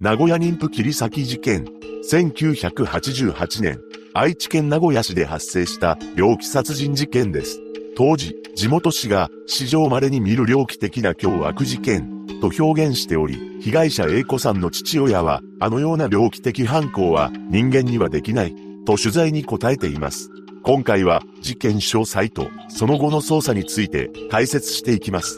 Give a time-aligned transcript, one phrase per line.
[0.00, 1.66] 名古屋妊婦切り裂き事件。
[2.10, 3.78] 1988年、
[4.14, 7.60] 愛知県名古屋市で発生した猟奇殺人事件です。
[7.98, 18.54] 当時、地元紙が史上稀に見る猟奇的な凶悪事件と表現しており、被害者 A 子さんの父親は、あのような猟奇的犯行は人間にはできない
[18.86, 20.30] と取材に答えています。
[20.62, 25.36] 今回は事件詳細とその後の捜査について解説していきます。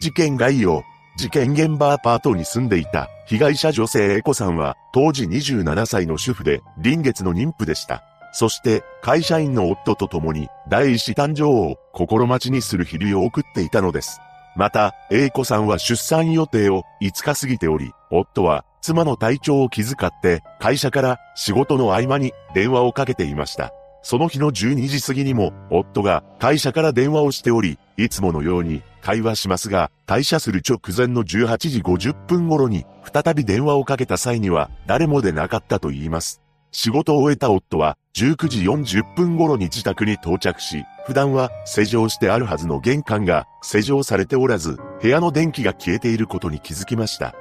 [0.00, 0.84] 事件概要。
[1.18, 8.04] 事件現場アパートに住んでいた被害者女性 A 子さんは当時27歳の主婦で臨月の妊婦でした。
[8.32, 14.20] そして会社員の夫と共に第一子誕生を心待ちにする日々を送っていたのです。
[14.54, 23.72] また、A 子さんは出産予定を5日過ぎており、夫は妻の体調を気遣って会社から仕事の合間に電話をかけていました。
[24.02, 36.40] その日の12時過ぎにも、夫が会社から電話をしており、いつものように会話しますが、退社する直前の18時50分頃に、再び電話をかけた際には、誰もでなかったと言います。
[36.70, 47.34] 仕事を終えた夫は、19時40分頃に自宅に到着し、普段は施錠してあるはずの玄関が施錠されておらず、部屋の電気が消えていることに気づきました。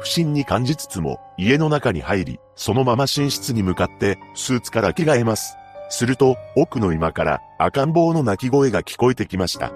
[0.00, 5.56] 不審に感じつつも、家の中に入り、そのまま寝室に向かって、スーツから着替えます。
[5.92, 9.72] すると、奥の今から赤ん坊の泣き声が聞こえてきました。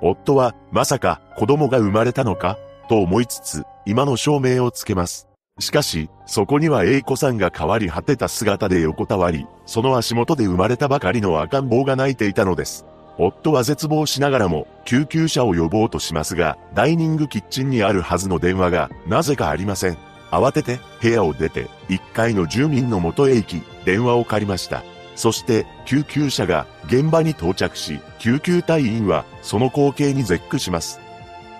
[0.00, 2.58] 夫は、まさか子供が生まれたのか？
[2.88, 5.28] と思いつつ、今の照明をつけます。
[5.60, 12.84] しかし、そこには英子さんが変わり果てた姿で横たわり、その足元で生まれたばかりの赤ん坊が泣いていたのです。
[13.16, 19.96] 夫は絶望しながらも救急車を呼ぼうとしますが、ダイニングキッチンにあるはずの電話がなぜかありません。
[20.32, 24.82] 慌てて部屋を出て1階の住民の元へ行き、電話を借りました。
[25.14, 31.00] そして救急車が現場に到着し、救急隊員はその光景に絶句します。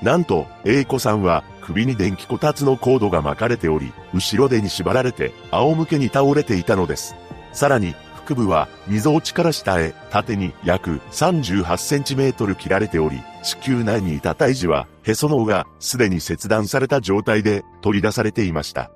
[0.02, 7.14] なんと、A 子さんは首に電気こたつのコードが巻かれており、後ろ手に縛られて仰向けに倒れていたのです。
[7.52, 7.94] さらに、
[8.24, 18.90] 腹部は溝落ちから下へ縦に約38センチメートル切られており、子宮内にいた胎児はへその緒がすでに切断された状態で取り出されていました。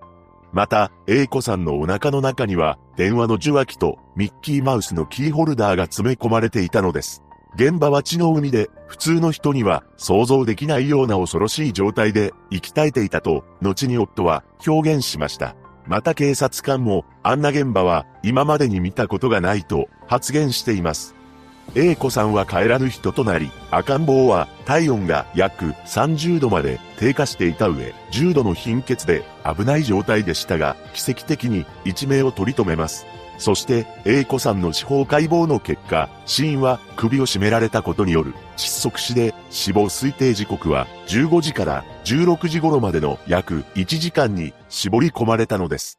[0.56, 7.22] また、A 子さんのお腹の中には、電話の受話器とミッキーマウスのキーホルダーが詰め込まれていたのです。
[7.56, 15.56] 現場は血の海で、普通の人には想像できないような恐ろしい状態で生き絶えていたと、後に夫は表現しました。
[15.86, 21.15] また警察官も、あんな現場は今までに見たことがないと発言しています。
[21.74, 33.06] A 子さんは帰らぬ人となり、赤ん坊は体温が約30度まで低下していた上、重度の貧血で危ない状態でしたが、奇跡的に一命を取り留めます。
[33.38, 45.98] そして、A 子さんの司法解剖の結果、死因は首を絞められたことによる窒息死で、死亡推定時刻は15時から16時頃までの約1時間に絞り込まれたのです。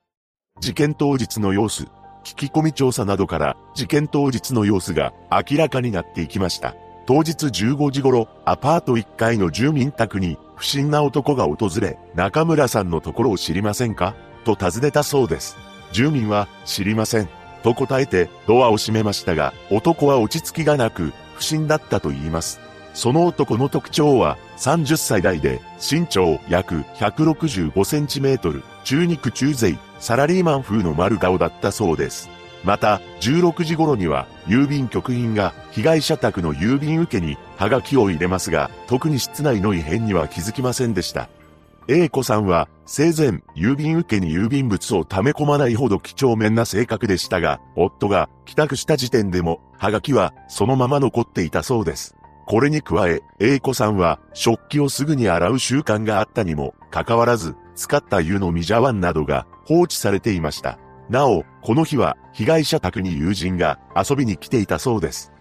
[0.59, 1.87] 事件当日の様子、
[2.27, 6.75] 聞き込み調査などから事件当日の様子が明らかになっていきました。
[7.05, 14.13] 当日15時頃、アパート1階の住民宅に不審な男が訪れ、中村さんのところを知りませんか？
[14.43, 15.55] と尋ねたそうです。
[15.93, 17.29] 住民は知りません。
[17.63, 22.59] と答えてドアを閉めましたが、男は落ち着きがなく、不審だったと言います。
[22.97, 32.27] その男の特徴は、30歳代で、身長約165センチメートル、中肉中背、サラリーマン風の丸顔だったそうです。
[32.63, 41.29] また、16時頃には、郵便局員が被害者宅の郵便受けに、ハガキを入れますが、特に室内の異変には気づきませんでした。
[41.87, 52.16] A 子さんは、生前、郵便受けに郵便物を溜め込まないほど几帳面な性格でしたが、夫が帰宅した時点でも、ハガキはそのまま残っていたそうです。
[52.47, 60.79] これに加え、A 子さんは食器をすぐに洗う習慣があったにもかかわらず、使った湯のみ茶碗などが放置されていました。
[61.09, 65.33] なお、この日は被害者宅に友人が遊びに来ていたそうです。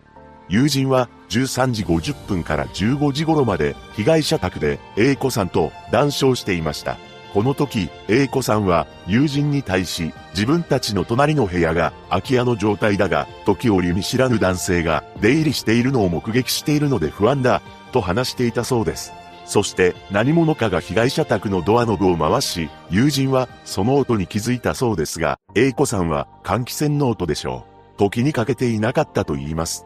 [0.48, 6.98] 友人は13時50分から15時頃まで被害者宅で A 子さんと談笑していました。
[7.36, 17.60] この時、A 子さんは友人に対し、自分たちの隣の部屋が空き家の状態だが、時折見知らぬ男性が出入りしているのを目撃しているので不安だ、
[17.92, 19.12] と話していたそうです。
[19.44, 27.98] そして何者かが被害者宅のドアノブを回し、友人はその音に気づいたそうですが、A 子さんは換気扇の音でしょう。
[27.98, 29.84] 時にかけていなかったと言います。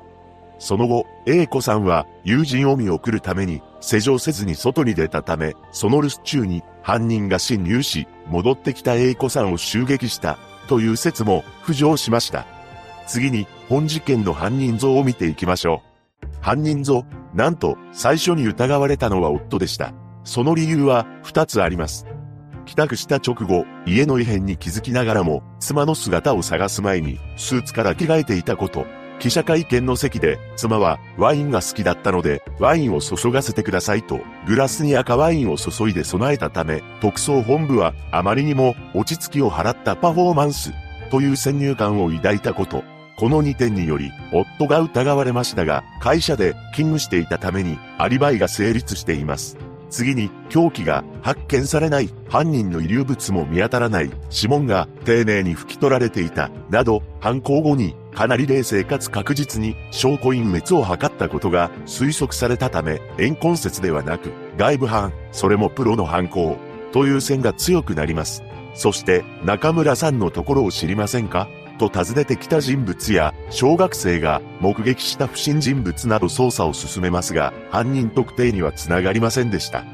[0.61, 12.47] その後、A 子さんは友人を見送るために施錠せずに外に出たため、その留守中に犯人が侵入し、戻ってきた A 子さんを襲撃したという説も浮上しました。
[13.07, 15.83] 次に本事件の犯人像を見ていきましょ
[16.23, 16.29] う。
[16.43, 19.95] 犯人像、なんと最初に疑われたのは夫でした。
[20.25, 22.07] その理由は2つあります。
[22.67, 28.87] 帰宅した直後、家の異変に気づきながらも、妻の姿を探す前に、スーツから着替えていたこと。
[29.21, 40.73] 記者会見の席で、妻はワインが好きだったので、ワインを注がせてくださいと、グラスに赤ワインを注いで備えたため、特捜本部はあまりにも落ち着きを払ったパフォーマンス、
[41.11, 42.83] という先入観を抱いたこと。
[43.19, 49.59] この2点により、夫が疑われましたが、会社で勤務していたために、アリバイが成立しています。
[49.91, 66.59] 次に、凶器が発見されない、犯人の遺留物も見当たらない、指紋が丁寧に拭き取られていた、など、犯行後にかなり冷静かつ確実に証拠隠滅を図ったことが推測されたため、怨恨説ではなく、外部犯、それもプロの犯行、
[66.93, 68.43] という線が強くなります。
[68.75, 79.87] そして、中村さんのところを知りませんかと訪ねてきた人物や、小学生が目撃した不審人物など捜査を進めますが、犯人特定には繋がりませんでした。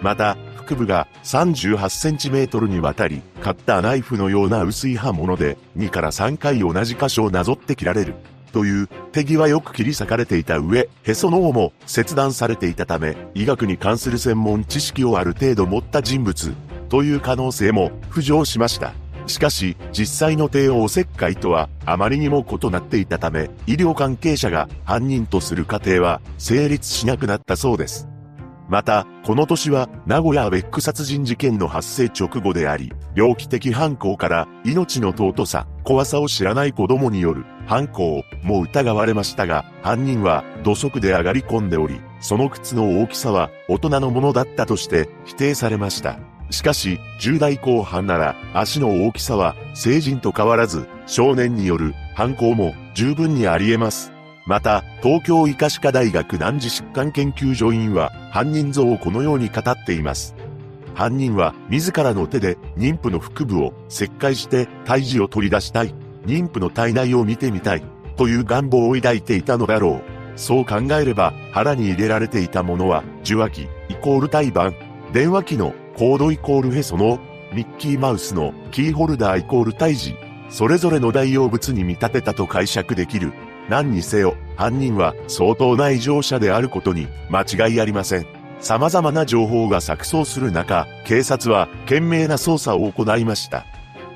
[0.00, 8.14] また、腹部が38センチメートルにわたり、カッターナイフのような薄い刃物で、2から3回同じ箇所をなぞって切られる。
[8.52, 16.52] という手際よく切り裂かれていた上、へその緒も切断されていたため、医学に関する専門知識をある程度持った人物、
[16.88, 18.92] という可能性も浮上しました。
[19.26, 28.08] しかし、実際の帝王切開とはあまりにも異なっていたため、医療関係者が犯人とする過程は成立しなくなったそうです。
[28.68, 46.18] また、この年は名古屋アベック殺人事件の発生直後であり、猟奇的犯行から命の尊さ、怖さを知らない子供による犯行も疑われましたが、犯人は土足で上がり込んでおり、その靴の大きさは大人のものだったとして否定されました。
[46.50, 54.15] しかし、10代後半なら足の大きさは成人と変わらず、少年による犯行も十分にあり得ます。
[54.46, 60.36] また、東京医科歯科大学男児疾患研究所員は犯人像をこのように語っています。
[60.94, 65.94] 犯人は自らの手で妊婦の腹部を切開して胎児を取り出したい。
[66.24, 67.82] 妊婦の体内を見てみたい。
[68.16, 70.38] という願望を抱いていたのだろう。
[70.38, 74.74] そう考えれば腹に入れられていたものは受話器イコール胎盤。
[75.12, 77.18] 電話機のコードイコールへその、
[77.52, 80.14] ミッキーマウスのキーホルダーイコール胎児、
[80.50, 83.32] それぞれの代用物に見立てたと解釈できる。
[83.68, 88.26] 何にせよ、犯人は相当な異常者であることに間違いありません。
[88.60, 93.66] 様々な情報が錯綜する中、警察は懸命な捜査を行いました。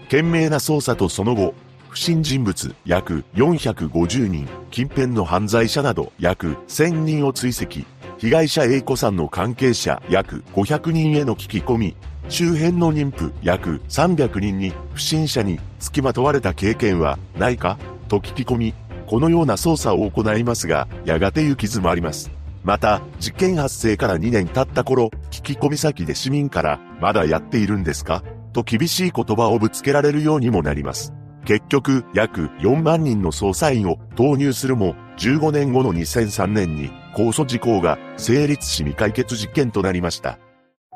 [0.05, 1.55] 懸命な捜査とその後、
[1.89, 7.81] 不審人物約450人、近辺の犯罪者など約1000人を追跡、
[8.19, 11.97] 被害者 A 子さんの関係者約500人への聞き込み、
[12.29, 17.77] 周辺の妊婦約300人に不審者に付きまとわれた経験はないか？
[18.09, 18.75] と聞き込み、
[19.11, 22.31] このような捜査を行いますが、やがて行き詰まります。
[22.63, 28.23] また、事件発生から2年経った頃、聞き込み先で市民から、まだやっているんですか？
[28.53, 31.13] と厳しい言葉をぶつけられるようにもなります。
[31.45, 40.39] 結局、約4万人の捜査員を投入するも、15年後の2003年に控訴事項が成立し未解決事件となりました。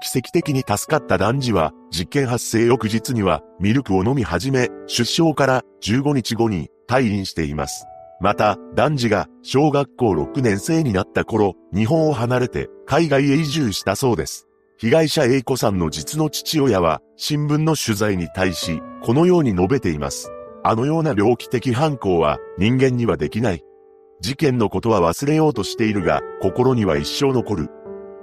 [0.00, 7.86] 奇跡的に助かった男児は、実験発生翌日にはミルクを飲み始め、出生から15日後に退院しています。
[8.24, 14.48] また、男児が小学校6年生になった頃、日本を離れて海外へ移住したそうです。
[14.78, 20.32] 被害者 A 子さんの実の父親は、新聞の取材に対し、このように述べています。
[20.62, 23.62] あのような猟奇的犯行は人間にはできない。
[24.20, 27.68] 事件のことは忘れようとしているが、心には一生残る。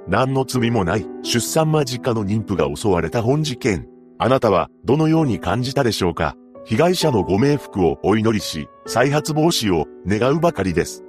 [0.08, 3.88] 何の罪もない出産間近の妊婦が襲われた本事件。
[4.18, 6.36] あなたはどのように感じたでしょうか？
[6.66, 11.04] 被害者のご冥福をお祈りし、再発防止を願うばかりです。